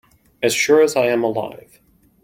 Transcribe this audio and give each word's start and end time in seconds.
As 0.41 0.51
sure 0.55 0.81
as 0.81 0.95
I 0.95 1.05
am 1.05 1.23
alive. 1.23 1.79